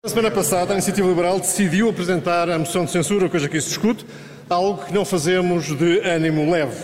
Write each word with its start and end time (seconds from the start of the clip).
Na 0.00 0.08
semana 0.08 0.30
passada, 0.30 0.72
a 0.72 0.74
Iniciativa 0.74 1.08
Liberal 1.08 1.40
decidiu 1.40 1.88
apresentar 1.88 2.48
a 2.48 2.56
moção 2.56 2.84
de 2.84 2.92
censura, 2.92 3.28
coisa 3.28 3.48
que 3.48 3.60
se 3.60 3.70
discute, 3.70 4.06
algo 4.48 4.84
que 4.84 4.94
não 4.94 5.04
fazemos 5.04 5.76
de 5.76 5.98
ânimo 6.06 6.48
leve. 6.48 6.80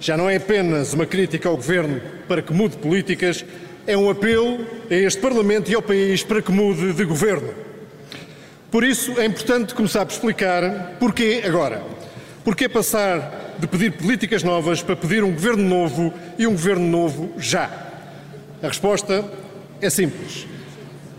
Já 0.00 0.16
não 0.16 0.30
é 0.30 0.36
apenas 0.36 0.94
uma 0.94 1.04
crítica 1.04 1.46
ao 1.46 1.56
Governo 1.56 2.00
para 2.26 2.40
que 2.40 2.50
mude 2.54 2.78
políticas, 2.78 3.44
é 3.86 3.94
um 3.98 4.08
apelo 4.08 4.66
a 4.90 4.94
este 4.94 5.20
Parlamento 5.20 5.70
e 5.70 5.74
ao 5.74 5.82
país 5.82 6.22
para 6.22 6.40
que 6.40 6.50
mude 6.50 6.94
de 6.94 7.04
Governo. 7.04 7.52
Por 8.70 8.82
isso, 8.82 9.20
é 9.20 9.26
importante 9.26 9.74
começar 9.74 10.06
por 10.06 10.12
explicar 10.12 10.96
porquê 10.98 11.42
agora. 11.44 11.82
Porquê 12.42 12.66
passar 12.66 13.56
de 13.58 13.66
pedir 13.66 13.92
políticas 13.92 14.42
novas 14.42 14.82
para 14.82 14.96
pedir 14.96 15.22
um 15.22 15.32
Governo 15.32 15.64
novo 15.64 16.14
e 16.38 16.46
um 16.46 16.52
Governo 16.52 16.88
novo 16.88 17.30
já? 17.36 17.70
A 18.62 18.68
resposta 18.68 19.22
é 19.82 19.90
simples. 19.90 20.57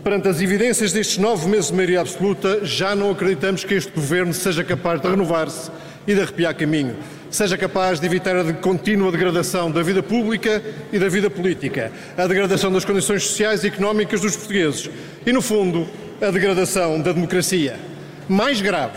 Perante 0.02 0.28
as 0.28 0.40
evidências 0.40 0.92
destes 0.92 1.18
nove 1.18 1.46
meses 1.46 1.66
de 1.66 1.74
maioria 1.74 2.00
absoluta, 2.00 2.64
já 2.64 2.96
não 2.96 3.10
acreditamos 3.10 3.64
que 3.64 3.74
este 3.74 3.92
governo 3.92 4.32
seja 4.32 4.64
capaz 4.64 4.98
de 4.98 5.06
renovar-se 5.06 5.70
e 6.06 6.14
de 6.14 6.22
arrepiar 6.22 6.54
caminho, 6.56 6.96
seja 7.30 7.58
capaz 7.58 8.00
de 8.00 8.06
evitar 8.06 8.34
a 8.34 8.50
contínua 8.54 9.12
degradação 9.12 9.70
da 9.70 9.82
vida 9.82 10.02
pública 10.02 10.62
e 10.90 10.98
da 10.98 11.06
vida 11.10 11.28
política, 11.28 11.92
a 12.16 12.26
degradação 12.26 12.72
das 12.72 12.82
condições 12.82 13.24
sociais 13.24 13.62
e 13.62 13.66
económicas 13.66 14.22
dos 14.22 14.36
portugueses. 14.36 14.88
E, 15.26 15.32
no 15.32 15.42
fundo, 15.42 15.86
a 16.22 16.30
degradação 16.30 16.98
da 16.98 17.12
democracia. 17.12 17.78
Mais 18.26 18.62
grave, 18.62 18.96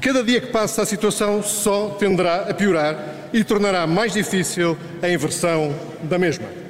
cada 0.00 0.24
dia 0.24 0.40
que 0.40 0.48
passa 0.48 0.82
a 0.82 0.86
situação 0.86 1.44
só 1.44 1.90
tenderá 1.90 2.50
a 2.50 2.54
piorar 2.54 3.30
e 3.32 3.44
tornará 3.44 3.86
mais 3.86 4.12
difícil 4.12 4.76
a 5.00 5.08
inversão 5.08 5.72
da 6.02 6.18
mesma 6.18 6.63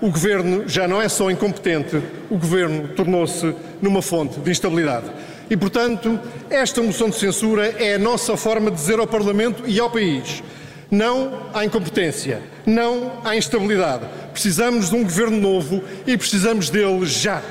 o 0.00 0.10
governo 0.10 0.68
já 0.68 0.86
não 0.86 1.00
é 1.00 1.08
só 1.08 1.30
incompetente, 1.30 2.00
o 2.30 2.36
governo 2.36 2.88
tornou-se 2.88 3.54
numa 3.82 4.02
fonte 4.02 4.38
de 4.40 4.50
instabilidade. 4.50 5.06
E, 5.50 5.56
portanto, 5.56 6.18
esta 6.50 6.82
moção 6.82 7.08
de 7.08 7.16
censura 7.16 7.74
é 7.78 7.94
a 7.94 7.98
nossa 7.98 8.36
forma 8.36 8.70
de 8.70 8.76
dizer 8.76 8.98
ao 8.98 9.06
Parlamento 9.06 9.62
e 9.66 9.80
ao 9.80 9.90
país: 9.90 10.42
não 10.90 11.48
à 11.54 11.64
incompetência, 11.64 12.42
não 12.66 13.20
à 13.24 13.36
instabilidade. 13.36 14.04
Precisamos 14.32 14.90
de 14.90 14.96
um 14.96 15.02
governo 15.02 15.38
novo 15.38 15.82
e 16.06 16.16
precisamos 16.16 16.70
dele 16.70 17.06
já. 17.06 17.42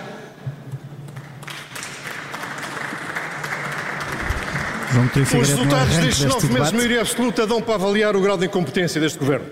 Os 5.41 5.49
resultados 5.49 5.97
destes 5.97 6.25
nove 6.25 6.47
meses 6.47 6.69
de 6.69 6.75
maioria 6.75 7.01
absoluta 7.01 7.45
dão 7.45 7.61
para 7.61 7.75
avaliar 7.75 8.15
o 8.15 8.21
grau 8.21 8.37
de 8.37 8.45
incompetência 8.45 9.01
deste 9.01 9.19
governo. 9.19 9.45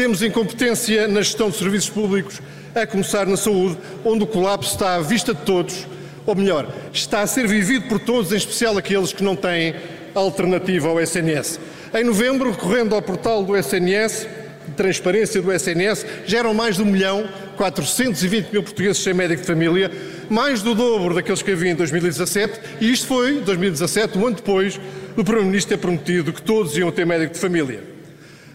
Temos 0.00 0.22
incompetência 0.22 1.06
na 1.06 1.20
gestão 1.20 1.50
de 1.50 1.58
serviços 1.58 1.90
públicos, 1.90 2.40
a 2.74 2.86
começar 2.86 3.26
na 3.26 3.36
saúde, 3.36 3.76
onde 4.02 4.24
o 4.24 4.26
colapso 4.26 4.72
está 4.72 4.94
à 4.94 5.00
vista 5.02 5.34
de 5.34 5.42
todos, 5.42 5.86
ou 6.24 6.34
melhor, 6.34 6.72
está 6.90 7.20
a 7.20 7.26
ser 7.26 7.46
vivido 7.46 7.86
por 7.86 7.98
todos, 7.98 8.32
em 8.32 8.36
especial 8.36 8.78
aqueles 8.78 9.12
que 9.12 9.22
não 9.22 9.36
têm 9.36 9.74
alternativa 10.14 10.88
ao 10.88 10.98
SNS. 10.98 11.60
Em 11.92 12.02
novembro, 12.02 12.50
recorrendo 12.50 12.94
ao 12.94 13.02
portal 13.02 13.44
do 13.44 13.54
SNS, 13.54 14.26
de 14.68 14.74
transparência 14.74 15.42
do 15.42 15.52
SNS, 15.52 16.06
já 16.24 16.38
eram 16.38 16.54
mais 16.54 16.76
de 16.76 16.82
1 16.82 16.86
milhão 16.86 17.28
420 17.58 18.52
mil 18.52 18.62
portugueses 18.62 19.02
sem 19.02 19.12
médico 19.12 19.42
de 19.42 19.46
família, 19.46 19.90
mais 20.30 20.62
do 20.62 20.74
dobro 20.74 21.14
daqueles 21.14 21.42
que 21.42 21.50
havia 21.50 21.72
em 21.72 21.74
2017, 21.74 22.58
e 22.80 22.90
isto 22.90 23.06
foi, 23.06 23.40
2017, 23.40 24.16
um 24.16 24.28
ano 24.28 24.36
depois 24.36 24.80
do 25.14 25.22
Primeiro-Ministro 25.22 25.76
ter 25.76 25.78
prometido 25.78 26.32
que 26.32 26.40
todos 26.40 26.74
iam 26.78 26.90
ter 26.90 27.04
médico 27.04 27.34
de 27.34 27.38
família. 27.38 27.89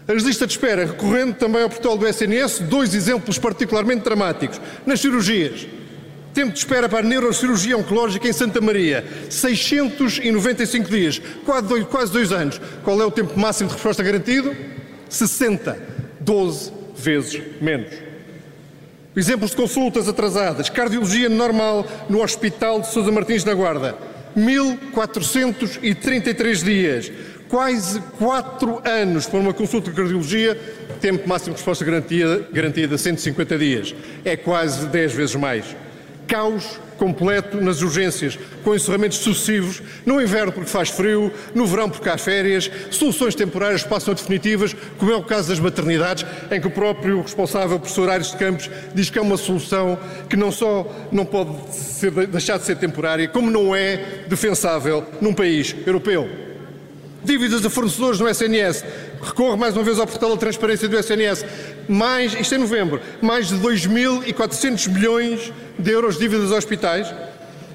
As 0.08 0.22
listas 0.22 0.48
de 0.48 0.54
espera, 0.54 0.86
recorrendo 0.86 1.34
também 1.34 1.62
ao 1.62 1.68
portal 1.68 1.98
do 1.98 2.06
SNS, 2.06 2.60
dois 2.60 2.94
exemplos 2.94 3.38
particularmente 3.38 4.04
dramáticos. 4.04 4.60
Nas 4.86 5.00
cirurgias, 5.00 5.66
tempo 6.32 6.52
de 6.52 6.58
espera 6.58 6.88
para 6.88 7.00
a 7.00 7.02
neurocirurgia 7.02 7.76
oncológica 7.76 8.28
em 8.28 8.32
Santa 8.32 8.60
Maria, 8.60 9.04
695 9.28 10.88
dias, 10.88 11.20
quase 11.44 11.66
dois, 11.66 11.84
quase 11.86 12.12
dois 12.12 12.30
anos. 12.30 12.60
Qual 12.84 13.00
é 13.00 13.04
o 13.04 13.10
tempo 13.10 13.38
máximo 13.38 13.68
de 13.68 13.74
resposta 13.74 14.02
garantido? 14.02 14.54
60, 15.08 15.76
12 16.20 16.72
vezes 16.96 17.42
menos. 17.60 17.92
Exemplos 19.16 19.50
de 19.50 19.56
consultas 19.56 20.08
atrasadas. 20.08 20.68
Cardiologia 20.68 21.28
normal 21.28 21.84
no 22.08 22.22
Hospital 22.22 22.80
de 22.80 22.92
Sousa 22.92 23.10
Martins 23.10 23.44
na 23.44 23.54
Guarda. 23.54 23.96
1433 24.36 26.62
dias 26.62 27.10
quase 27.48 28.00
4 28.18 28.82
anos 28.84 29.26
para 29.26 29.38
uma 29.38 29.52
consulta 29.52 29.90
de 29.90 29.96
cardiologia, 29.96 30.58
tempo 31.00 31.28
máximo 31.28 31.54
de 31.54 31.58
resposta 31.58 31.84
garantida, 31.84 32.48
garantida 32.52 32.98
150 32.98 33.58
dias. 33.58 33.94
É 34.24 34.36
quase 34.36 34.86
10 34.86 35.12
vezes 35.12 35.34
mais. 35.36 35.64
Caos 36.26 36.80
completo 36.96 37.60
nas 37.60 37.82
urgências, 37.82 38.38
com 38.64 38.74
encerramentos 38.74 39.18
sucessivos, 39.18 39.82
no 40.04 40.20
inverno 40.20 40.50
porque 40.50 40.68
faz 40.68 40.88
frio, 40.88 41.30
no 41.54 41.66
verão 41.66 41.90
porque 41.90 42.08
há 42.08 42.16
férias, 42.16 42.70
soluções 42.90 43.34
temporárias 43.34 43.82
passam 43.82 44.12
a 44.12 44.14
definitivas, 44.14 44.74
como 44.98 45.12
é 45.12 45.16
o 45.16 45.22
caso 45.22 45.48
das 45.50 45.60
maternidades, 45.60 46.24
em 46.50 46.60
que 46.60 46.66
o 46.66 46.70
próprio 46.70 47.20
responsável, 47.20 47.78
professor 47.78 48.08
Aires 48.08 48.30
de 48.30 48.38
Campos, 48.38 48.70
diz 48.94 49.10
que 49.10 49.18
é 49.18 49.22
uma 49.22 49.36
solução 49.36 49.98
que 50.28 50.36
não 50.36 50.50
só 50.50 50.90
não 51.12 51.24
pode 51.24 51.74
ser, 51.74 52.10
deixar 52.26 52.58
de 52.58 52.64
ser 52.64 52.76
temporária, 52.76 53.28
como 53.28 53.50
não 53.50 53.76
é 53.76 54.24
defensável 54.26 55.04
num 55.20 55.34
país 55.34 55.76
europeu 55.86 56.45
dívidas 57.26 57.66
a 57.66 57.68
fornecedores 57.68 58.20
no 58.20 58.28
SNS. 58.28 58.84
Recorro 59.20 59.56
mais 59.56 59.74
uma 59.74 59.82
vez 59.82 59.98
ao 59.98 60.06
portal 60.06 60.30
da 60.30 60.36
transparência 60.36 60.88
do 60.88 60.96
SNS. 60.96 61.44
Mais, 61.88 62.32
isto 62.34 62.54
é 62.54 62.58
novembro, 62.58 63.00
mais 63.20 63.48
de 63.48 63.56
2.400 63.56 64.88
milhões 64.88 65.52
de 65.78 65.90
euros 65.90 66.14
de 66.14 66.20
dívidas 66.20 66.52
a 66.52 66.56
hospitais 66.56 67.12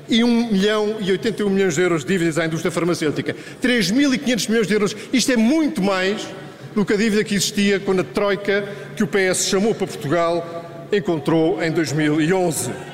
e 0.09 0.23
1 0.23 0.51
milhão 0.51 0.97
e 1.00 1.12
81 1.12 1.50
milhões 1.50 1.75
de 1.75 1.81
euros 1.81 2.03
de 2.03 2.13
dívidas 2.13 2.38
à 2.38 2.45
indústria 2.45 2.72
farmacêutica. 2.72 3.35
3.500 3.62 4.50
milhões 4.50 4.67
de 4.67 4.73
euros. 4.73 4.95
Isto 5.13 5.34
é 5.34 5.38
muito 5.38 5.81
mais 5.81 6.28
do 6.73 6.85
que 6.85 6.94
a 6.94 6.97
dívida 6.97 7.23
que 7.23 7.35
existia 7.35 7.79
quando 7.79 8.00
a 8.00 8.03
Troika, 8.03 8.68
que 8.95 9.03
o 9.03 9.07
PS 9.07 9.47
chamou 9.47 9.75
para 9.75 9.88
Portugal, 9.88 10.88
encontrou 10.91 11.62
em 11.62 11.72
2011. 11.72 12.91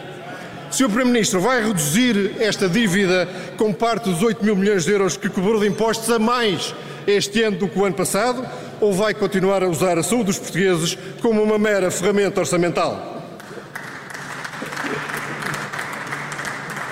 Sr. 0.72 0.88
Primeiro-Ministro, 0.88 1.40
vai 1.40 1.64
reduzir 1.66 2.36
esta 2.40 2.68
dívida 2.68 3.28
com 3.58 3.74
parte 3.74 4.10
dos 4.10 4.22
8 4.22 4.44
mil 4.44 4.56
milhões 4.56 4.86
de 4.86 4.92
euros 4.92 5.16
que 5.16 5.30
cobrou 5.30 5.60
de 5.60 5.68
impostos 5.68 6.10
a 6.10 6.20
mais 6.20 6.76
este 7.06 7.42
ano 7.42 7.58
do 7.58 7.68
que 7.68 7.80
o 7.80 7.86
ano 7.86 7.96
passado? 7.96 8.46
Ou 8.80 8.94
vai 8.94 9.14
continuar 9.14 9.64
a 9.64 9.68
usar 9.68 9.98
a 9.98 10.04
saúde 10.04 10.26
dos 10.26 10.40
portugueses 10.40 10.98
como 11.22 11.42
uma 11.42 11.58
mera 11.58 11.90
ferramenta 11.90 12.42
orçamental? 12.42 13.17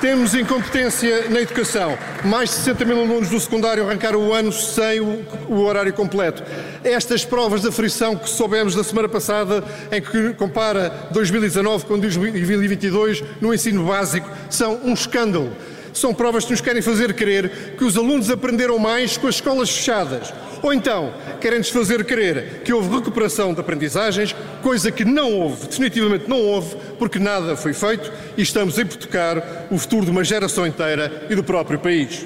Temos 0.02 0.36
incompetência 0.36 1.30
na 1.30 1.40
educação. 1.40 1.98
Mais 2.26 2.50
de 2.50 2.56
60 2.58 2.86
mil 2.86 3.00
alunos 3.00 3.30
do 3.30 3.40
secundário 3.40 3.84
arrancaram 3.84 4.20
o 4.20 4.34
ano 4.34 4.52
sem 4.52 5.00
o, 5.00 5.26
o, 5.48 5.62
horário 5.62 5.94
completo. 5.94 6.44
Estas 6.84 7.24
provas 7.24 7.62
de 7.62 7.70
aflição 7.70 8.16
que 8.16 8.30
soubemos 8.30 8.76
da 8.76 8.84
semana 8.84 9.08
passada, 9.08 9.64
em 9.92 10.02
que 10.02 10.34
compara 10.34 11.08
2019 11.12 11.86
com 11.86 11.98
2022 11.98 13.24
no 13.40 13.54
ensino 13.54 13.86
básico, 13.86 14.30
são 14.50 14.80
um 14.84 14.94
escândalo 14.94 15.52
são 15.94 16.14
provas 16.14 16.44
que 16.44 16.52
nos 16.52 16.60
querem 16.60 16.82
fazer 16.82 17.14
crer 17.14 17.76
que 17.78 17.86
os 17.86 17.96
alunos 17.98 18.30
aprenderam 18.30 18.78
mais 18.78 19.18
com 19.18 19.28
as 19.28 19.36
escolas 19.36 19.70
fechadas. 19.70 20.34
Ou 20.66 20.74
então, 20.74 21.14
querem-nos 21.40 21.70
fazer 21.70 22.03
crer 22.06 22.62
que 22.64 22.74
houve 22.74 22.90
recuperação 22.90 23.53
de 23.53 23.59
aprendizagens, 23.59 24.36
coisa 24.64 24.92
que 24.92 25.06
não 25.06 25.31
houve, 25.31 25.68
definitivamente 25.68 26.28
não 26.28 26.42
houve, 26.42 26.76
porque 26.98 27.20
nada 27.20 27.56
foi 27.56 27.72
feito 27.72 28.12
e 28.36 28.42
estamos 28.42 28.76
a 28.80 28.81
hipotecar 28.81 29.68
o 29.70 29.78
futuro 29.78 30.06
de 30.06 30.09
uma 30.09 30.24
geração 30.24 30.66
inteira 30.66 31.28
e 31.30 31.36
do 31.36 31.44
próprio 31.44 31.78
país. 31.78 32.26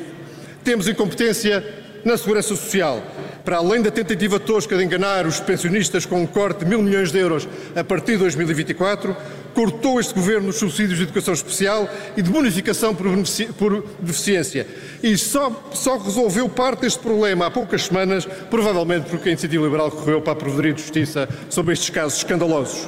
Temos 0.63 0.87
incompetência 0.87 1.61
na 2.05 2.17
segurança 2.17 2.55
social. 2.55 3.03
Para 3.49 3.57
além 3.57 3.81
da 3.81 3.89
tentativa 3.89 4.39
tosca 4.39 4.77
de 4.77 4.83
enganar 4.83 5.25
os 5.25 5.39
pensionistas 5.39 6.05
com 6.05 6.21
um 6.21 6.27
corte 6.27 6.59
de 6.59 6.65
mil 6.67 6.83
milhões 6.83 7.11
de 7.11 7.17
euros 7.17 7.49
a 7.75 7.83
partir 7.83 8.11
de 8.11 8.19
2024, 8.19 9.17
cortou 9.55 9.99
este 9.99 10.13
governo 10.13 10.49
os 10.49 10.57
subsídios 10.57 10.99
de 10.99 11.05
educação 11.05 11.33
especial 11.33 11.89
e 12.15 12.21
de 12.21 12.29
bonificação 12.29 12.93
por, 12.93 13.83
deficiência. 13.99 14.67
E 15.01 15.17
só, 15.17 15.67
só, 15.73 15.97
resolveu 15.97 16.47
parte 16.47 16.81
deste 16.81 16.99
problema 16.99 17.47
há 17.47 17.49
poucas 17.49 17.85
semanas, 17.85 18.27
provavelmente 18.51 19.09
porque 19.09 19.29
a 19.29 19.31
Iniciativa 19.31 19.65
Liberal 19.65 19.89
correu 19.89 20.21
para 20.21 20.33
a 20.33 20.35
Provedoria 20.35 20.73
de 20.73 20.83
Justiça 20.83 21.27
sobre 21.49 21.73
estes 21.73 21.89
casos 21.89 22.19
escandalosos. 22.19 22.87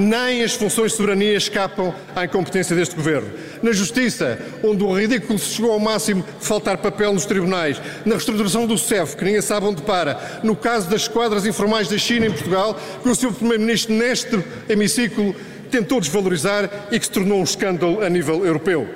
Nem 0.00 0.42
as 0.42 0.54
funções 0.54 0.92
de 0.92 0.96
soberania 0.96 1.36
escapam 1.36 1.94
à 2.16 2.24
incompetência 2.24 2.74
deste 2.74 2.96
governo. 2.96 3.30
Na 3.62 3.70
justiça, 3.70 4.38
onde 4.64 4.82
o 4.82 4.90
ridículo 4.98 5.38
se 5.38 5.56
chegou 5.56 5.72
ao 5.72 5.78
máximo 5.78 6.24
de 6.40 6.46
faltar 6.46 6.78
papel 6.78 7.12
nos 7.12 7.26
tribunais, 7.26 7.78
na 8.06 8.14
reestruturação 8.14 8.66
do 8.66 8.78
CEF, 8.78 9.14
que 9.14 9.24
ninguém 9.26 9.42
sabe 9.42 9.66
onde 9.66 9.82
para, 9.82 10.40
no 10.42 10.56
caso 10.56 10.88
das 10.88 11.02
esquadras 11.02 11.44
informais 11.44 11.86
da 11.86 11.98
China 11.98 12.24
em 12.24 12.30
Portugal, 12.30 12.80
que 13.02 13.10
o 13.10 13.14
Sr. 13.14 13.34
Primeiro-Ministro, 13.34 13.94
neste 13.94 14.42
hemiciclo, 14.70 15.36
tentou 15.70 16.00
desvalorizar 16.00 16.88
e 16.90 16.98
que 16.98 17.04
se 17.04 17.12
tornou 17.12 17.38
um 17.38 17.44
escândalo 17.44 18.02
a 18.02 18.08
nível 18.08 18.46
europeu. 18.46 18.88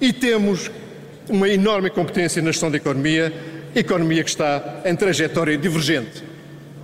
E 0.00 0.12
temos 0.12 0.70
uma 1.28 1.48
enorme 1.48 1.90
competência 1.90 2.40
na 2.40 2.52
gestão 2.52 2.70
da 2.70 2.76
economia, 2.76 3.32
economia 3.74 4.22
que 4.22 4.30
está 4.30 4.82
em 4.84 4.94
trajetória 4.94 5.58
divergente. 5.58 6.35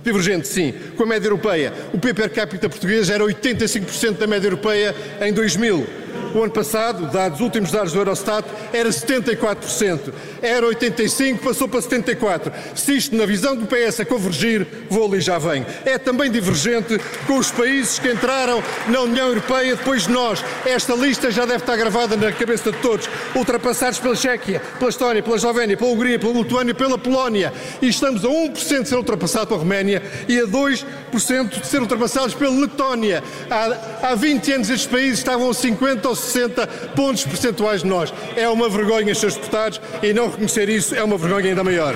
Divergente, 0.03 0.47
sim, 0.47 0.73
com 0.97 1.03
a 1.03 1.05
média 1.05 1.27
europeia. 1.27 1.73
O 1.93 1.97
PIB 1.97 2.13
per 2.13 2.29
capita 2.29 2.67
português 2.67 3.09
era 3.09 3.23
85% 3.23 4.17
da 4.17 4.27
média 4.27 4.47
europeia 4.47 4.93
em 5.21 5.31
2000. 5.31 6.02
O 6.33 6.41
ano 6.43 6.51
passado, 6.51 7.11
dados 7.11 7.39
últimos 7.39 7.71
dados 7.71 7.93
do 7.93 7.99
Eurostat, 7.99 8.45
era 8.71 8.89
74%. 8.89 10.13
Era 10.41 10.67
85%, 10.67 11.39
passou 11.39 11.67
para 11.67 11.79
74%. 11.79 12.51
Se 12.75 12.97
isto, 12.97 13.15
na 13.15 13.25
visão 13.25 13.55
do 13.55 13.67
PS, 13.67 13.99
a 13.99 14.05
convergir, 14.05 14.67
vou 14.89 15.05
ali 15.05 15.21
já 15.21 15.37
venho. 15.37 15.65
É 15.85 15.97
também 15.97 16.31
divergente 16.31 16.99
com 17.27 17.37
os 17.37 17.51
países 17.51 17.99
que 17.99 18.11
entraram 18.11 18.63
na 18.87 19.01
União 19.01 19.27
Europeia 19.27 19.75
depois 19.75 20.03
de 20.03 20.11
nós. 20.11 20.43
Esta 20.65 20.95
lista 20.95 21.31
já 21.31 21.45
deve 21.45 21.59
estar 21.59 21.75
gravada 21.75 22.17
na 22.17 22.31
cabeça 22.31 22.71
de 22.71 22.77
todos. 22.79 23.09
Ultrapassados 23.35 23.99
pela 23.99 24.15
Chequia, 24.15 24.61
pela 24.79 24.89
Estónia, 24.89 25.21
pela 25.21 25.35
Eslovénia, 25.35 25.77
pela 25.77 25.91
Hungria, 25.91 26.19
pela 26.19 26.33
Lituânia 26.33 26.73
pela 26.73 26.97
Polónia. 26.97 27.53
E 27.81 27.87
estamos 27.87 28.25
a 28.25 28.27
1% 28.27 28.83
de 28.83 28.89
ser 28.89 28.95
ultrapassado 28.95 29.47
pela 29.47 29.59
Roménia 29.59 30.01
e 30.27 30.39
a 30.39 30.45
2% 30.45 31.59
de 31.61 31.67
ser 31.67 31.81
ultrapassados 31.81 32.33
pela 32.33 32.59
Letónia. 32.59 33.23
Há, 33.49 34.09
há 34.09 34.15
20 34.15 34.51
anos 34.51 34.69
estes 34.69 34.87
países 34.87 35.19
estavam 35.19 35.49
a 35.49 35.53
50 35.53 36.02
ou 36.07 36.15
60 36.15 36.67
pontos 36.95 37.23
percentuais 37.25 37.81
de 37.81 37.87
nós. 37.87 38.13
É 38.35 38.47
uma 38.47 38.69
vergonha, 38.69 39.13
seus 39.15 39.35
deputados, 39.35 39.81
e 40.01 40.13
não 40.13 40.29
reconhecer 40.29 40.69
isso 40.69 40.95
é 40.95 41.03
uma 41.03 41.17
vergonha 41.17 41.49
ainda 41.49 41.63
maior. 41.63 41.95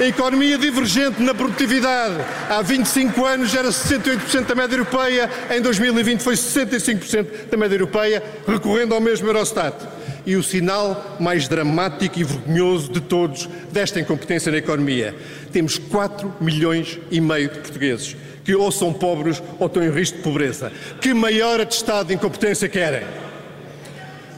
A 0.00 0.04
economia 0.04 0.56
divergente 0.56 1.22
na 1.22 1.34
produtividade. 1.34 2.14
Há 2.48 2.62
25 2.62 3.26
anos 3.26 3.54
era 3.54 3.68
68% 3.68 4.46
da 4.46 4.54
média 4.54 4.74
europeia, 4.74 5.30
em 5.50 5.60
2020 5.60 6.22
foi 6.22 6.34
65% 6.36 7.26
da 7.50 7.56
média 7.58 7.74
europeia, 7.74 8.22
recorrendo 8.48 8.94
ao 8.94 9.00
mesmo 9.00 9.28
Eurostat. 9.28 9.74
E 10.26 10.36
o 10.36 10.42
sinal 10.42 11.16
mais 11.18 11.48
dramático 11.48 12.18
e 12.18 12.24
vergonhoso 12.24 12.90
de 12.92 13.00
todos 13.00 13.48
desta 13.72 13.98
incompetência 14.00 14.52
na 14.52 14.58
economia. 14.58 15.14
Temos 15.52 15.78
4 15.78 16.32
milhões 16.40 16.98
e 17.10 17.20
meio 17.20 17.48
de 17.48 17.58
portugueses 17.58 18.16
que 18.44 18.54
ou 18.54 18.72
são 18.72 18.92
pobres 18.92 19.42
ou 19.58 19.66
estão 19.66 19.82
em 19.82 19.90
risco 19.90 20.18
de 20.18 20.24
pobreza. 20.24 20.72
Que 21.00 21.14
maior 21.14 21.60
atestado 21.60 22.08
de 22.08 22.14
incompetência 22.14 22.68
querem? 22.68 23.02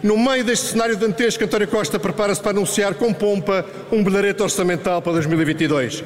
No 0.03 0.19
meio 0.19 0.45
deste 0.45 0.67
cenário 0.67 0.97
dantesco, 0.97 1.45
António 1.45 1.69
Costa 1.69 1.99
prepara-se 1.99 2.41
para 2.41 2.51
anunciar 2.51 2.95
com 2.95 3.13
pompa 3.15 3.65
um 3.93 4.03
brilharete 4.03 4.43
orçamental 4.43 5.01
para 5.01 5.13
2022. 5.13 6.03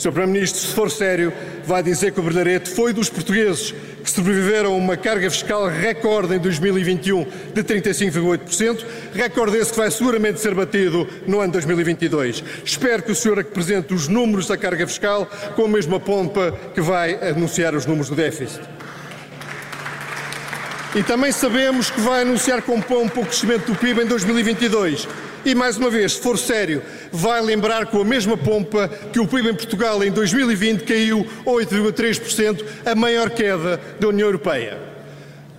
Sr. 0.00 0.12
Primeiro-Ministro, 0.12 0.60
se 0.62 0.74
for 0.74 0.90
sério, 0.90 1.30
vai 1.66 1.82
dizer 1.82 2.12
que 2.12 2.20
o 2.20 2.22
brilharete 2.22 2.70
foi 2.70 2.90
dos 2.94 3.10
portugueses 3.10 3.74
que 4.02 4.10
sobreviveram 4.10 4.72
a 4.72 4.76
uma 4.76 4.96
carga 4.96 5.30
fiscal 5.30 5.68
recorde 5.68 6.34
em 6.34 6.38
2021 6.38 7.26
de 7.52 7.62
35,8%, 7.62 8.82
recorde 9.12 9.58
esse 9.58 9.72
que 9.72 9.76
vai 9.76 9.90
seguramente 9.90 10.40
ser 10.40 10.54
batido 10.54 11.06
no 11.26 11.38
ano 11.38 11.52
2022. 11.52 12.42
Espero 12.64 13.02
que 13.02 13.12
o 13.12 13.14
senhor 13.14 13.40
apresente 13.40 13.92
os 13.92 14.08
números 14.08 14.46
da 14.46 14.56
carga 14.56 14.86
fiscal 14.86 15.30
com 15.54 15.66
a 15.66 15.68
mesma 15.68 16.00
pompa 16.00 16.58
que 16.74 16.80
vai 16.80 17.16
anunciar 17.28 17.74
os 17.74 17.84
números 17.84 18.08
do 18.08 18.16
déficit. 18.16 18.62
E 20.94 21.02
também 21.02 21.30
sabemos 21.30 21.90
que 21.90 22.00
vai 22.00 22.22
anunciar 22.22 22.62
com 22.62 22.80
pompa 22.80 23.20
o 23.20 23.26
crescimento 23.26 23.66
do 23.66 23.78
PIB 23.78 24.00
em 24.00 24.06
2022. 24.06 25.06
E 25.44 25.54
mais 25.54 25.76
uma 25.76 25.88
vez, 25.88 26.12
se 26.12 26.20
for 26.20 26.38
sério, 26.38 26.82
vai 27.10 27.40
lembrar 27.40 27.86
com 27.86 28.00
a 28.00 28.04
mesma 28.04 28.36
pompa 28.36 28.88
que 29.12 29.18
o 29.18 29.26
PIB 29.26 29.48
em 29.48 29.54
Portugal 29.54 30.04
em 30.04 30.10
2020 30.10 30.84
caiu 30.84 31.26
8,3%, 31.46 32.64
a 32.84 32.94
maior 32.94 33.30
queda 33.30 33.80
da 33.98 34.08
União 34.08 34.26
Europeia. 34.28 34.78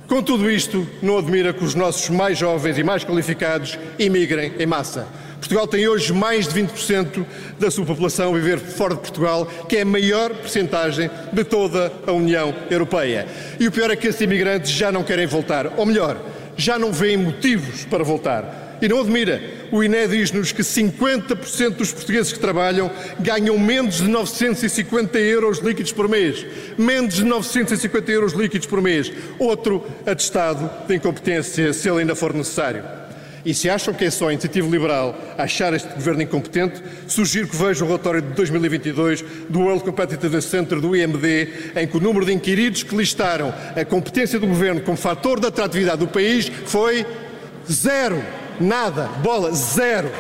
Com 0.08 0.22
tudo 0.22 0.52
isto, 0.52 0.88
não 1.02 1.18
admira 1.18 1.54
que 1.54 1.64
os 1.64 1.74
nossos 1.74 2.10
mais 2.10 2.38
jovens 2.38 2.78
e 2.78 2.84
mais 2.84 3.04
qualificados 3.04 3.80
imigrem 3.98 4.54
em 4.60 4.66
massa. 4.66 5.08
Portugal 5.42 5.66
tem 5.66 5.88
hoje 5.88 6.14
mais 6.14 6.48
de 6.48 6.62
20% 6.62 7.26
da 7.58 7.72
sua 7.72 7.84
população 7.84 8.30
a 8.30 8.38
viver 8.38 8.60
fora 8.60 8.94
de 8.94 9.02
Portugal, 9.02 9.46
que 9.68 9.78
é 9.78 9.82
a 9.82 9.86
maior 9.86 10.30
percentagem 10.36 11.10
de 11.34 11.44
toda 11.44 11.92
a 12.06 12.12
União 12.12 12.54
Europeia. 12.70 13.26
E 13.60 13.68
o 13.68 13.72
pior 13.72 13.90
é 13.90 13.96
que 13.96 14.08
esses 14.08 14.22
imigrantes 14.22 14.70
já 14.70 14.92
não 14.92 15.04
querem 15.04 15.26
voltar, 15.26 15.74
ou 15.78 15.86
melhor, 15.86 16.22
já 16.62 16.78
não 16.78 16.94
veem 16.94 17.18
motivos 17.18 17.86
para 17.86 18.04
voltar. 18.04 18.78
E 18.82 18.88
não 18.88 19.00
admira, 19.00 19.42
o 19.72 19.84
INE 19.84 20.08
diz-nos 20.08 20.52
que 20.52 20.64
50% 20.64 21.76
dos 21.76 21.92
portugueses 21.92 22.34
que 22.34 22.40
trabalham 22.40 22.90
ganham 23.20 23.58
menos 23.58 23.98
de 23.98 24.08
950 24.08 25.20
euros 25.20 25.60
líquidos 25.60 25.92
por 25.92 26.10
mês. 26.10 26.46
Menos 26.78 27.16
de 27.16 27.24
950 27.24 28.12
euros 28.12 28.34
líquidos 28.34 28.66
por 28.66 28.82
mês. 28.82 29.12
Outro 29.38 29.86
atestado 30.06 30.70
de 30.88 30.96
incompetência, 30.96 31.74
se 31.74 31.90
ele 31.90 32.00
ainda 32.00 32.16
for 32.16 32.34
necessário. 32.34 33.01
E 33.46 33.54
se 33.54 33.70
acham 33.70 33.94
que 33.94 34.06
é 34.06 34.12
só 34.12 34.30
a 34.30 34.34
iniciativa 34.34 34.68
liberal 34.68 35.16
achar 35.38 35.74
este 35.74 35.88
governo 35.94 36.22
incompetente, 36.22 36.82
sugiro 37.08 37.48
que 37.48 37.56
vejam 37.56 37.88
o 37.88 37.90
relatório 37.90 38.22
de 38.22 38.30
2022 38.34 39.24
do 39.50 39.62
World 39.62 39.84
Competitiveness 39.84 40.46
Center 40.46 40.80
do 40.80 40.96
IMD, 40.96 41.74
em 41.76 41.88
que 41.88 41.98
o 41.98 42.00
número 42.00 42.26
de 42.26 42.34
inquiridos 42.34 42.84
que 42.84 42.96
listaram 42.96 43.54
a 43.76 43.84
competência 43.84 44.40
do 44.40 44.48
governo 44.48 44.82
como 44.82 44.98
fator 44.98 45.40
de 45.40 45.48
atratividade 45.48 46.00
do 46.00 46.08
país 46.08 46.52
foi 46.66 47.06
zero. 47.70 48.24
Nada. 48.60 49.08
Bola. 49.24 49.52
Zero. 49.54 50.12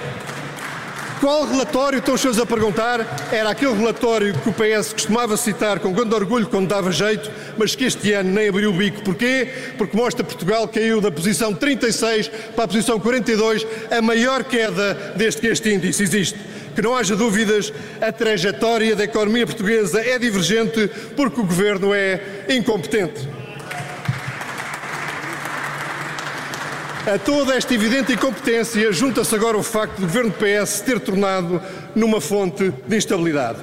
Qual 1.22 1.46
relatório 1.46 2.00
estão 2.00 2.16
os 2.16 2.22
senhores 2.22 2.42
a 2.42 2.48
perguntar? 2.48 3.30
Era 3.32 3.52
aquele 3.52 3.76
relatório 3.76 4.34
que 4.34 4.50
o 4.50 4.54
PS 4.54 4.92
costumava 4.92 5.38
citar 5.38 5.80
com 5.80 5.94
grande 5.94 6.16
orgulho 6.16 6.48
quando 6.48 6.68
dava 6.68 6.92
jeito, 6.92 7.30
mas 7.60 7.76
que 7.76 7.86
este 7.86 8.12
ano 8.14 8.32
nem 8.32 8.50
abriu 8.50 8.72
o 8.72 8.74
bico. 8.74 9.04
Porquê? 9.04 9.48
Porque 9.78 9.96
mostra 9.96 10.24
Portugal 10.24 10.68
caiu 10.68 11.00
da 11.00 11.12
posição 11.12 11.54
36 11.54 12.28
para 12.56 12.64
a 12.64 12.68
posição 12.68 13.00
42, 13.00 13.68
a 13.92 14.02
maior 14.02 14.44
queda 14.44 15.14
desde 15.16 15.42
que 15.42 15.48
este 15.48 15.70
índice 15.70 16.02
existe. 16.02 16.40
Que 16.74 16.82
não 16.82 16.96
haja 16.96 17.16
dúvidas, 17.16 17.72
a 18.02 18.12
trajetória 18.12 18.96
da 18.96 19.04
economia 19.04 19.46
portuguesa 19.46 20.02
é 20.02 20.18
divergente 20.18 20.90
porque 21.16 21.40
o 21.40 21.46
governo 21.46 21.94
é 21.94 22.48
incompetente. 22.50 23.41
A 27.08 27.18
toda 27.18 27.56
esta 27.56 27.74
evidente 27.74 28.14
incompetência 28.14 28.92
junta-se 28.94 29.34
agora 29.34 29.58
o 29.58 29.64
facto 29.64 29.96
do 29.96 30.02
governo 30.04 30.32
PS 30.32 30.82
ter 30.82 31.00
tornado 31.00 31.60
numa 31.96 32.22
fonte 32.22 32.72
de 32.88 32.96
instabilidade. 32.96 33.58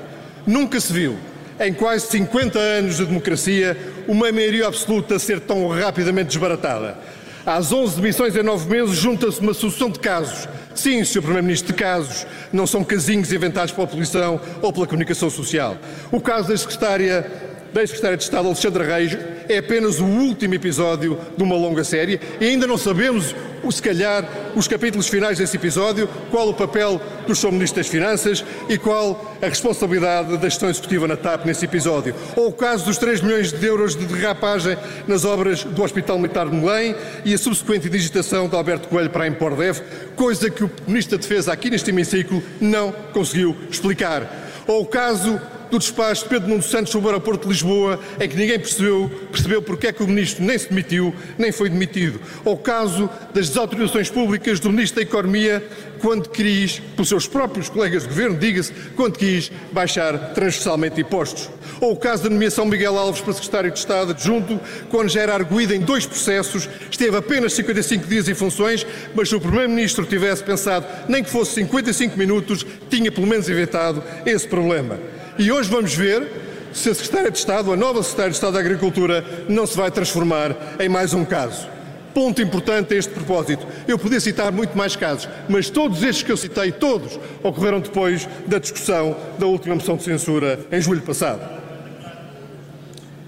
Nunca 0.45 0.81
se 0.81 0.93
viu, 0.93 1.17
em 1.61 1.73
quase 1.73 2.09
50 2.09 2.59
anos 2.59 2.97
de 2.97 3.07
democracia, 3.07 3.79
uma 4.09 4.33
maioria 4.33 4.67
absoluta 4.67 5.21
ser 5.21 5.39
tão 5.39 5.69
rapidamente 5.69 6.27
desbaratada. 6.27 6.99
Às 7.47 7.73
11 7.73 8.01
demissões 8.01 8.35
em 8.35 8.43
9 8.43 8.69
meses 8.69 8.97
junta-se 8.97 9.41
uma 9.41 9.55
sucessão 9.55 9.89
de 9.89 10.01
casos. 10.01 10.49
Sim, 10.75 11.05
Sr. 11.05 11.23
Primeiro-Ministro, 11.23 11.73
de 11.73 11.79
casos. 11.79 12.27
Não 12.53 12.67
são 12.67 12.83
casinhos 12.83 13.33
inventados 13.33 13.73
pela 13.73 13.85
oposição 13.85 14.41
ou 14.61 14.73
pela 14.73 14.87
comunicação 14.87 15.31
social. 15.31 15.79
O 16.11 16.21
caso 16.21 16.49
da 16.49 16.57
Secretária 16.57 17.48
da 17.73 17.81
ex-secretária 17.81 18.17
de 18.17 18.23
Estado 18.25 18.47
Alexandra 18.47 18.85
Reis 18.85 19.17
é 19.49 19.59
apenas 19.59 19.99
o 19.99 20.05
último 20.05 20.55
episódio 20.55 21.19
de 21.37 21.43
uma 21.43 21.57
longa 21.57 21.85
série 21.85 22.21
e 22.41 22.45
ainda 22.45 22.67
não 22.67 22.77
sabemos, 22.77 23.35
se 23.71 23.83
calhar, 23.83 24.29
os 24.55 24.67
capítulos 24.67 25.09
finais 25.09 25.39
desse 25.39 25.57
episódio, 25.57 26.09
qual 26.31 26.49
o 26.49 26.55
papel 26.55 27.01
do 27.27 27.35
Sr. 27.35 27.53
Ministro 27.53 27.81
das 27.81 27.89
Finanças 27.89 28.45
e 28.69 28.79
qual 28.79 29.37
a 29.41 29.47
responsabilidade 29.47 30.37
da 30.37 30.49
gestão 30.49 30.71
executiva 30.71 31.07
na 31.07 31.17
TAP 31.17 31.45
nesse 31.45 31.65
episódio. 31.65 32.15
Ou 32.37 32.49
o 32.49 32.53
caso 32.53 32.85
dos 32.87 32.99
3 32.99 33.21
milhões 33.21 33.53
de 33.53 33.67
euros 33.67 33.95
de 33.95 34.07
derrapagem 34.07 34.77
nas 35.07 35.25
obras 35.25 35.65
do 35.65 35.83
Hospital 35.83 36.19
Militar 36.19 36.49
de 36.49 36.57
Belém 36.57 36.95
e 37.25 37.35
a 37.35 37.39
subsequente 37.39 37.89
digitação 37.89 38.49
de 38.49 38.57
Alberto 38.57 38.89
Coelho 38.89 39.11
para 39.11 39.25
a 39.25 39.29
Impordev, 39.29 39.81
coisa 40.17 40.51
que 40.51 40.65
o 40.65 40.71
Ministro 40.87 41.19
da 41.19 41.23
Defesa 41.23 41.53
aqui 41.53 41.71
neste 41.71 41.91
hemiciclo 41.91 42.43
não 42.61 42.93
conseguiu 43.13 43.57
explicar. 43.71 44.47
Ou 44.67 44.83
o 44.83 44.87
caso 44.87 45.41
do 45.71 45.79
despacho 45.79 46.25
de 46.25 46.29
Pedro 46.29 46.49
Nuno 46.49 46.63
Santos 46.63 46.93
sobre 46.93 47.09
o 47.09 47.11
aeroporto 47.11 47.47
de 47.47 47.53
Lisboa, 47.53 47.99
em 48.21 48.29
que 48.29 48.37
ninguém 48.37 48.59
percebeu, 48.59 49.11
percebeu 49.31 49.63
porque 49.63 49.89
é 49.89 49.93
que 49.93 50.03
o 50.03 50.07
Ministro 50.07 50.45
nem 50.45 50.59
se 50.59 50.69
demitiu, 50.69 51.15
nem 51.37 51.53
foi 51.53 51.69
demitido. 51.69 52.21
Ou 52.45 52.55
o 52.55 52.59
caso 52.59 53.09
das 53.35 53.49
desautorizações 53.49 54.11
públicas 54.11 54.61
do 54.61 54.71
Ministro 54.71 54.97
da 54.97 55.03
Economia, 55.03 55.63
quando 56.01 56.29
quis, 56.29 56.79
pelos 56.79 57.09
seus 57.09 57.27
próprios 57.27 57.69
colegas 57.69 58.03
de 58.03 58.09
Governo, 58.09 58.39
diga-se, 58.39 58.73
quando 58.97 59.19
quis 59.19 59.51
baixar 59.73 60.33
transversalmente 60.33 61.01
impostos. 61.01 61.51
Ou 61.81 61.93
o 61.93 61.97
caso 61.97 62.25
da 62.25 62.31
nomeação 62.31 62.65
Miguel 62.65 62.99
Alves 62.99 63.21
para 63.21 63.33
Secretário 63.33 63.71
de 63.71 63.79
Estado 63.79 64.11
adjunto, 64.13 64.61
quando 64.91 65.09
já 65.09 65.23
era 65.23 65.35
arguído 65.35 65.75
em 65.75 65.81
dois 65.81 66.07
processos, 66.07 66.69
esteve 66.91 67.17
apenas 67.17 67.53
55 67.53 68.07
dias 68.07 68.29
em 68.29 68.35
funções, 68.35 68.87
mas 69.15 69.29
se 69.29 69.37
o 69.37 69.41
Primeiro-Ministro 69.41 70.05
tivesse 70.05 70.43
pensado 70.43 70.87
nem 71.09 71.23
que 71.23 71.31
fosse 71.31 71.55
55 71.55 72.19
minutos, 72.19 72.67
tinha 72.89 73.13
pelo 73.13 73.27
menos 73.27 73.49
evitado 73.49 74.03
esse 74.27 74.47
problema. 74.47 74.99
E 75.39 75.53
hoje 75.53 75.71
vamos 75.71 75.95
ver 75.95 76.27
se 76.73 76.91
a 76.91 76.95
Secretária 76.95 77.31
de 77.31 77.39
Estado, 77.39 77.73
a 77.73 77.77
nova 77.77 78.03
Secretária 78.03 78.31
de 78.31 78.37
Estado 78.37 78.55
da 78.55 78.59
Agricultura, 78.59 79.25
não 79.49 79.69
se 79.69 79.77
vai 79.77 79.89
transformar 79.89 80.57
em 80.81 80.89
mais 80.89 81.15
um 81.15 81.25
caso. 81.25 81.69
Ponto 82.13 82.43
importante 82.43 82.93
a 82.93 82.97
este 82.97 83.13
propósito. 83.13 83.65
Eu 83.87 83.97
podia 83.97 84.19
citar 84.19 84.51
muito 84.51 84.77
mais 84.77 84.97
casos, 84.97 85.29
mas 85.49 85.71
todos 85.71 86.03
estes 86.03 86.25
que 86.25 86.33
eu 86.33 86.37
citei, 86.37 86.73
todos, 86.73 87.21
ocorreram 87.41 87.79
depois 87.79 88.29
da 88.49 88.59
discussão 88.59 89.17
da 89.39 89.47
última 89.47 89.77
moção 89.77 89.97
de 89.97 90.03
censura 90.03 90.59
em 90.73 90.81
julho 90.81 91.03
passado. 91.03 91.41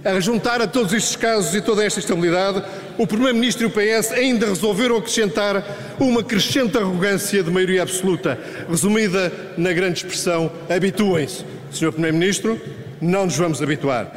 A 0.05 0.19
juntar 0.19 0.61
a 0.61 0.67
todos 0.67 0.93
estes 0.93 1.15
casos 1.15 1.55
e 1.55 1.61
toda 1.61 1.85
esta 1.85 2.01
estabilidade, 2.01 2.65
o 2.99 3.07
Primeiro-Ministro 3.07 3.65
e 3.65 3.67
o 3.67 3.71
PS 3.71 4.11
ainda 4.11 4.47
resolveram 4.47 4.97
acrescentar 4.97 5.65
uma 6.01 6.25
crescente 6.25 6.77
arrogância 6.77 7.41
de 7.41 7.51
maioria 7.53 7.83
absoluta, 7.83 8.37
resumida 8.69 9.33
na 9.57 9.73
grande 9.73 9.99
expressão 9.99 10.51
habituem-se. 10.69 11.60
Sr. 11.71 11.93
Primeiro-Ministro, 11.93 12.61
não 13.01 13.25
nos 13.25 13.37
vamos 13.37 13.63
habituar. 13.63 14.13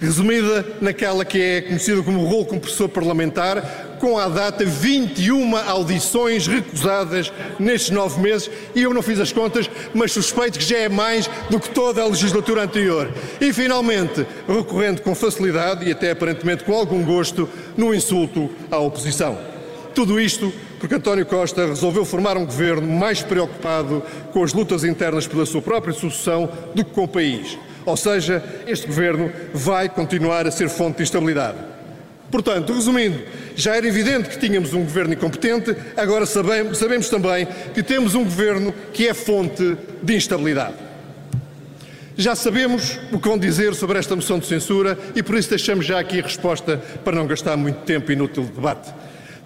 Resumida 0.00 0.66
naquela 0.80 1.24
que 1.24 1.40
é 1.40 1.60
conhecida 1.60 2.02
como 2.02 2.24
rolo 2.24 2.44
compressor 2.44 2.88
parlamentar, 2.88 3.96
com 4.00 4.18
a 4.18 4.28
data 4.28 4.64
21 4.64 5.56
audições 5.56 6.48
recusadas 6.48 7.32
nestes 7.56 7.90
nove 7.90 8.20
meses 8.20 8.50
e 8.74 8.82
eu 8.82 8.92
não 8.92 9.00
fiz 9.00 9.20
as 9.20 9.32
contas, 9.32 9.70
mas 9.94 10.10
suspeito 10.10 10.58
que 10.58 10.64
já 10.64 10.78
é 10.78 10.88
mais 10.88 11.30
do 11.48 11.60
que 11.60 11.70
toda 11.70 12.02
a 12.02 12.06
legislatura 12.08 12.64
anterior. 12.64 13.12
E 13.40 13.52
finalmente, 13.52 14.26
recorrendo 14.48 15.02
com 15.02 15.14
facilidade 15.14 15.88
e 15.88 15.92
até 15.92 16.10
aparentemente 16.10 16.64
com 16.64 16.72
algum 16.72 17.04
gosto 17.04 17.48
no 17.76 17.94
insulto 17.94 18.50
à 18.72 18.78
oposição. 18.78 19.38
Tudo 19.94 20.20
isto 20.20 20.52
porque 20.82 20.96
António 20.96 21.24
Costa 21.24 21.64
resolveu 21.64 22.04
formar 22.04 22.36
um 22.36 22.44
governo 22.44 22.88
mais 22.88 23.22
preocupado 23.22 24.02
com 24.32 24.42
as 24.42 24.52
lutas 24.52 24.82
internas 24.82 25.28
pela 25.28 25.46
sua 25.46 25.62
própria 25.62 25.94
sucessão 25.94 26.50
do 26.74 26.84
que 26.84 26.90
com 26.90 27.04
o 27.04 27.08
país. 27.08 27.56
Ou 27.86 27.96
seja, 27.96 28.42
este 28.66 28.88
governo 28.88 29.30
vai 29.54 29.88
continuar 29.88 30.44
a 30.44 30.50
ser 30.50 30.68
fonte 30.68 30.96
de 30.96 31.04
instabilidade. 31.04 31.56
Portanto, 32.32 32.72
resumindo, 32.72 33.16
já 33.54 33.76
era 33.76 33.86
evidente 33.86 34.28
que 34.28 34.36
tínhamos 34.36 34.74
um 34.74 34.82
governo 34.82 35.14
incompetente, 35.14 35.72
agora 35.96 36.26
sabemos, 36.26 36.76
sabemos 36.78 37.08
também 37.08 37.46
que 37.72 37.82
temos 37.84 38.16
um 38.16 38.24
governo 38.24 38.74
que 38.92 39.06
é 39.06 39.14
fonte 39.14 39.78
de 40.02 40.16
instabilidade. 40.16 40.74
Já 42.16 42.34
sabemos 42.34 42.98
o 43.12 43.20
que 43.20 43.28
vão 43.28 43.38
dizer 43.38 43.76
sobre 43.76 44.00
esta 44.00 44.16
moção 44.16 44.40
de 44.40 44.46
censura 44.46 44.98
e 45.14 45.22
por 45.22 45.36
isso 45.38 45.48
deixamos 45.48 45.86
já 45.86 46.00
aqui 46.00 46.18
a 46.18 46.24
resposta 46.24 46.82
para 47.04 47.14
não 47.14 47.28
gastar 47.28 47.56
muito 47.56 47.82
tempo 47.82 48.10
inútil 48.10 48.42
de 48.42 48.50
debate. 48.50 48.92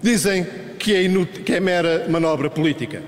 Dizem 0.01 0.66
que 0.77 0.95
é, 0.95 1.03
inútil, 1.03 1.43
que 1.43 1.53
é 1.53 1.59
mera 1.59 2.05
manobra 2.09 2.49
política. 2.49 3.01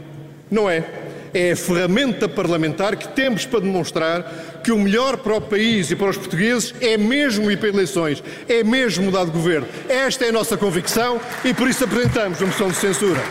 Não 0.50 0.70
é. 0.70 0.84
É 1.32 1.52
a 1.52 1.56
ferramenta 1.56 2.28
parlamentar 2.28 2.96
que 2.96 3.08
temos 3.10 3.46
para 3.46 3.60
demonstrar 3.60 4.62
que 4.64 4.72
o 4.72 4.80
melhor 4.80 5.18
para 5.18 5.36
o 5.36 5.42
país 5.42 5.92
e 5.92 5.96
para 5.96 6.10
os 6.10 6.18
portugueses 6.18 6.74
é 6.82 6.98
mesmo 6.98 7.52
ir 7.52 7.58
para 7.58 7.70
eleições, 7.70 8.24
é 8.48 8.64
mesmo 8.64 9.06
mudar 9.06 9.26
de 9.26 9.32
governo. 9.32 9.68
Esta 9.88 10.26
é 10.26 10.30
a 10.30 10.32
nossa 10.32 10.58
convicção 10.58 11.22
e 11.46 11.54
por 11.54 11.68
isso 11.68 11.84
apresentamos 11.84 12.42
a 12.42 12.46
moção 12.46 12.70
de 12.70 12.78
censura. 12.78 13.22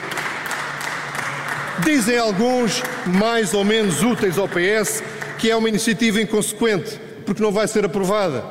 Dizem 1.85 2.18
alguns, 2.18 2.83
mais 3.07 3.54
ou 3.54 3.64
menos 3.64 4.02
úteis 4.02 4.38
ao 4.38 4.49
PS, 4.49 5.02
que 5.38 5.50
é 5.50 5.57
uma 5.57 5.68
iniciativa 5.68 6.21
inconsequente, 6.21 7.00
porque 7.25 7.42
não 7.42 7.52
vai 7.52 7.68
ser 7.68 7.85
aprovada. 7.85 8.45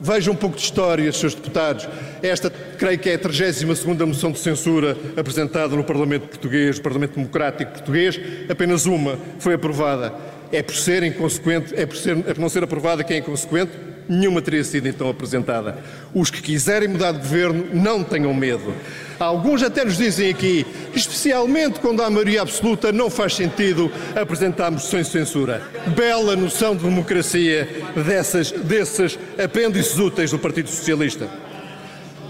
Vejam 0.00 0.34
um 0.34 0.36
pouco 0.36 0.56
de 0.56 0.62
história, 0.62 1.10
Srs. 1.12 1.34
Deputados. 1.34 1.88
Esta, 2.22 2.50
creio 2.50 2.98
que 2.98 3.10
é 3.10 3.14
a 3.14 3.18
32 3.18 3.84
moção 3.84 4.32
de 4.32 4.38
censura 4.38 4.96
apresentada 5.16 5.76
no 5.76 5.84
Parlamento 5.84 6.28
Português, 6.28 6.78
Parlamento 6.78 7.14
Democrático 7.14 7.72
Português. 7.72 8.20
Apenas 8.48 8.86
uma 8.86 9.18
foi 9.38 9.54
aprovada. 9.54 10.12
É 10.50 10.62
por 10.62 10.74
ser 10.74 11.02
inconsequente, 11.02 11.74
é 11.76 11.84
por, 11.84 11.96
ser, 11.96 12.16
é 12.18 12.34
por 12.34 12.38
não 12.38 12.48
ser 12.48 12.64
aprovada 12.64 13.04
que 13.04 13.12
é 13.12 13.18
inconsequente? 13.18 13.72
Nenhuma 14.08 14.40
teria 14.40 14.64
sido 14.64 14.88
então 14.88 15.10
apresentada. 15.10 15.78
Os 16.14 16.30
que 16.30 16.40
quiserem 16.40 16.88
mudar 16.88 17.12
de 17.12 17.18
governo, 17.18 17.66
não 17.74 18.02
tenham 18.02 18.32
medo. 18.32 18.72
Alguns 19.20 19.62
até 19.62 19.84
nos 19.84 19.98
dizem 19.98 20.30
aqui, 20.30 20.64
especialmente 20.94 21.80
quando 21.80 22.02
há 22.02 22.08
maioria 22.08 22.40
absoluta, 22.40 22.90
não 22.90 23.10
faz 23.10 23.34
sentido 23.34 23.92
apresentarmos 24.16 24.84
sem 24.84 25.04
censura. 25.04 25.60
Bela 25.94 26.34
noção 26.34 26.74
de 26.74 26.84
democracia 26.84 27.68
dessas, 27.94 28.50
desses 28.50 29.18
apêndices 29.36 29.98
úteis 29.98 30.30
do 30.30 30.38
Partido 30.38 30.70
Socialista. 30.70 31.28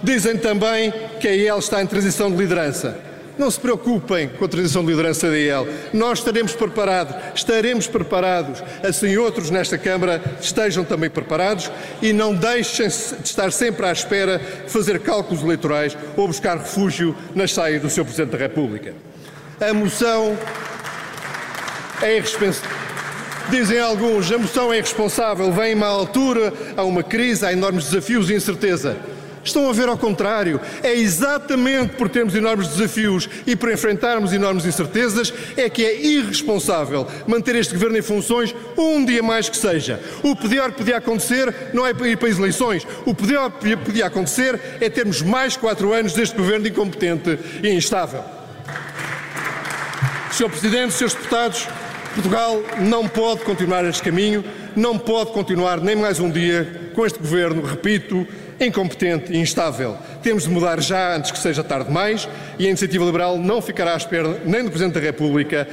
Dizem 0.02 0.36
também 0.36 0.92
que 1.20 1.26
a 1.26 1.34
IEL 1.34 1.58
está 1.58 1.82
em 1.82 1.86
transição 1.86 2.30
de 2.30 2.36
liderança. 2.36 2.98
Não 3.38 3.50
se 3.50 3.60
preocupem 3.60 4.28
com 4.28 4.44
a 4.44 4.48
transição 4.48 4.82
de 4.82 4.90
liderança 4.90 5.30
da 5.30 5.38
IEL. 5.38 5.68
Nós 5.92 6.18
estaremos 6.18 6.52
preparados, 6.54 7.14
estaremos 7.34 7.86
preparados, 7.86 8.62
assim 8.82 9.16
outros 9.16 9.48
nesta 9.48 9.78
Câmara 9.78 10.20
estejam 10.40 10.84
também 10.84 11.08
preparados 11.08 11.70
e 12.02 12.12
não 12.12 12.34
deixem 12.34 12.88
de 12.88 13.28
estar 13.28 13.52
sempre 13.52 13.86
à 13.86 13.92
espera 13.92 14.38
de 14.38 14.70
fazer 14.70 14.98
cálculos 14.98 15.42
eleitorais 15.42 15.96
ou 16.16 16.26
buscar 16.26 16.58
refúgio 16.58 17.14
nas 17.32 17.52
saias 17.52 17.80
do 17.80 17.88
seu 17.88 18.04
Presidente 18.04 18.32
da 18.32 18.38
República. 18.38 18.92
A 19.60 19.72
moção 19.72 20.36
é 22.02 22.16
irresponsável. 22.16 22.78
Dizem 23.50 23.80
alguns, 23.80 24.30
a 24.30 24.36
moção 24.36 24.72
é 24.72 24.78
irresponsável, 24.78 25.50
vem 25.52 25.72
em 25.72 25.74
má 25.74 25.86
altura, 25.86 26.52
há 26.76 26.82
uma 26.82 27.02
crise, 27.02 27.46
há 27.46 27.52
enormes 27.52 27.84
desafios 27.84 28.28
e 28.28 28.34
incerteza. 28.34 28.96
Estão 29.48 29.68
a 29.68 29.72
ver 29.72 29.88
ao 29.88 29.96
contrário. 29.96 30.60
É 30.82 30.94
exatamente 30.94 31.96
por 31.96 32.08
termos 32.10 32.34
enormes 32.34 32.68
desafios 32.68 33.28
e 33.46 33.56
por 33.56 33.72
enfrentarmos 33.72 34.32
enormes 34.32 34.66
incertezas 34.66 35.32
é 35.56 35.70
que 35.70 35.84
é 35.84 36.00
irresponsável 36.02 37.06
manter 37.26 37.56
este 37.56 37.72
governo 37.72 37.96
em 37.96 38.02
funções 38.02 38.54
um 38.76 39.02
dia 39.02 39.22
mais 39.22 39.48
que 39.48 39.56
seja. 39.56 40.00
O 40.22 40.36
pior 40.36 40.70
que 40.70 40.78
podia 40.78 40.98
acontecer 40.98 41.70
não 41.72 41.86
é 41.86 41.90
ir 41.90 42.16
para 42.18 42.28
as 42.28 42.38
eleições. 42.38 42.86
O 43.06 43.14
pior 43.14 43.50
que 43.50 43.74
podia 43.74 44.06
acontecer 44.06 44.60
é 44.80 44.90
termos 44.90 45.22
mais 45.22 45.56
quatro 45.56 45.94
anos 45.94 46.12
deste 46.12 46.36
governo 46.36 46.68
incompetente 46.68 47.38
e 47.62 47.70
instável. 47.70 48.22
Sr. 50.30 50.50
Presidente, 50.50 50.92
Srs. 50.92 51.14
Deputados, 51.14 51.66
Portugal 52.14 52.62
não 52.80 53.08
pode 53.08 53.44
continuar 53.44 53.82
este 53.86 54.02
caminho, 54.02 54.44
não 54.76 54.98
pode 54.98 55.32
continuar 55.32 55.80
nem 55.80 55.96
mais 55.96 56.20
um 56.20 56.30
dia 56.30 56.90
com 56.94 57.06
este 57.06 57.18
governo, 57.18 57.62
repito, 57.62 58.26
incompetente 58.60 59.32
e 59.32 59.38
instável. 59.38 59.96
Temos 60.22 60.44
de 60.44 60.50
mudar 60.50 60.80
já 60.80 61.16
antes 61.16 61.30
que 61.30 61.38
seja 61.38 61.62
tarde 61.62 61.86
demais 61.86 62.28
e 62.58 62.66
a 62.66 62.68
Iniciativa 62.68 63.04
Liberal 63.04 63.38
não 63.38 63.62
ficará 63.62 63.94
à 63.94 63.96
espera 63.96 64.40
nem 64.44 64.64
do 64.64 64.70
Presidente 64.70 64.94
da 64.94 65.00
República, 65.00 65.68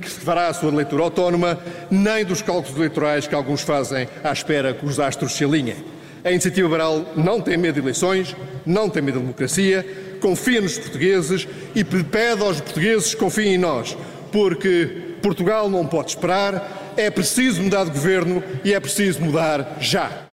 que 0.00 0.08
fará 0.08 0.48
a 0.48 0.54
sua 0.54 0.70
leitura 0.70 1.02
autónoma, 1.02 1.58
nem 1.90 2.24
dos 2.24 2.42
cálculos 2.42 2.76
eleitorais 2.76 3.26
que 3.26 3.34
alguns 3.34 3.62
fazem 3.62 4.08
à 4.22 4.32
espera 4.32 4.72
que 4.72 4.86
os 4.86 5.00
astros 5.00 5.32
se 5.32 5.44
alinhem. 5.44 5.76
A 6.24 6.30
Iniciativa 6.30 6.66
Liberal 6.66 7.12
não 7.16 7.40
tem 7.40 7.56
medo 7.56 7.74
de 7.74 7.80
eleições, 7.80 8.36
não 8.64 8.88
tem 8.88 9.02
medo 9.02 9.18
de 9.18 9.24
democracia, 9.24 9.86
confia 10.20 10.60
nos 10.60 10.78
portugueses 10.78 11.48
e 11.74 11.82
pede 11.82 12.42
aos 12.42 12.60
portugueses 12.60 13.14
que 13.14 13.20
confiem 13.20 13.54
em 13.54 13.58
nós, 13.58 13.96
porque 14.30 15.16
Portugal 15.22 15.68
não 15.68 15.86
pode 15.86 16.10
esperar, 16.10 16.92
é 16.96 17.10
preciso 17.10 17.62
mudar 17.62 17.84
de 17.84 17.90
governo 17.90 18.42
e 18.62 18.74
é 18.74 18.80
preciso 18.80 19.20
mudar 19.22 19.78
já. 19.80 20.24